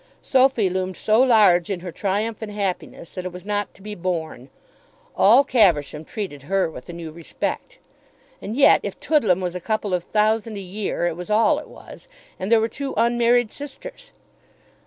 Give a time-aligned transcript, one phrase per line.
[0.23, 3.93] Sophy loomed so large in her triumph and happiness, that it was not to be
[3.93, 4.49] borne.
[5.15, 7.77] All Caversham treated her with a new respect.
[8.41, 11.67] And yet if Toodlam was a couple of thousand a year, it was all it
[11.69, 12.07] was;
[12.39, 14.11] and there were two unmarried sisters!